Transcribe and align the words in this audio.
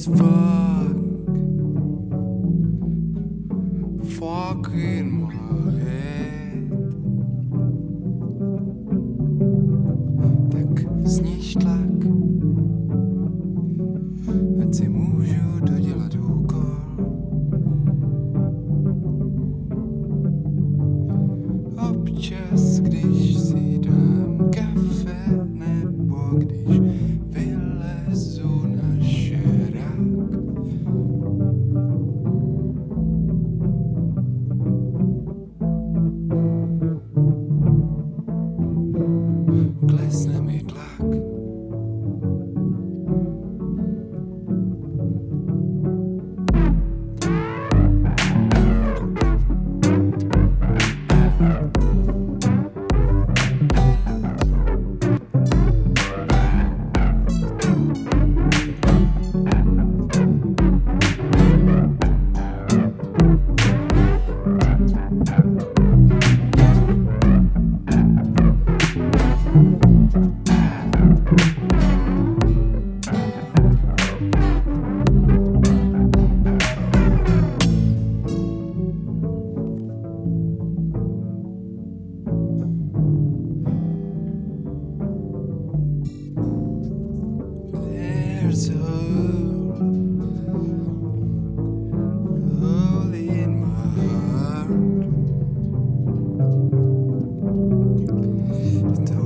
as 0.00 0.06
fuck. 0.06 0.96
Fucking 4.18 5.10
my 5.20 5.78
head. 5.78 6.19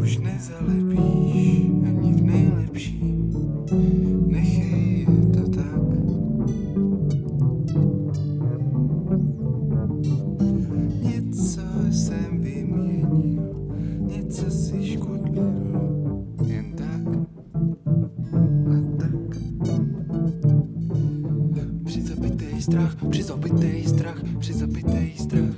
Už 0.05 0.19
nezalepíš 0.19 1.65
ani 1.89 2.13
v 2.13 2.23
nejlepším. 2.23 3.33
Nechej 4.27 5.07
to 5.33 5.51
tak. 5.51 5.83
Něco 11.03 11.61
jsem 11.91 12.41
vyměnil, 12.41 13.55
něco 14.01 14.51
si 14.51 14.77
tak 16.77 17.17
a 18.71 18.99
tak. 18.99 19.39
Přizabitej 21.85 22.63
strach, 22.63 22.97
přizabitej 23.11 23.85
strach, 23.85 24.23
přizabitej 24.39 25.13
strach. 25.17 25.55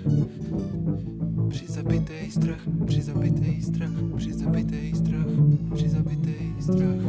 Přizabitej 1.56 2.30
strach, 2.30 2.60
přizabitej 2.86 3.62
strach, 3.62 3.90
přizabitej 4.16 4.94
strach, 4.94 5.26
přizabitej 5.74 6.54
strach. 6.60 7.00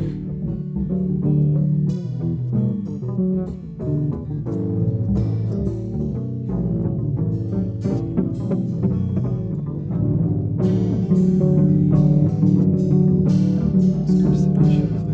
Skrz 14.08 14.44
se 14.44 14.50
našel 14.50 15.07